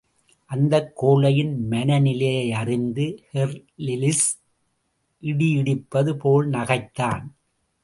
[0.45, 3.23] அந்தக் கோழையின் மனநிலையை அறிந்து,
[3.33, 4.41] ஹெர்லிலிஸ்
[5.21, 7.25] இடியிடிப்பது போல் நகைத்தான்.